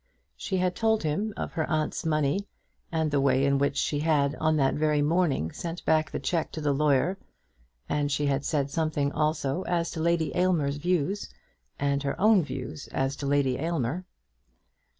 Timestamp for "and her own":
11.79-12.41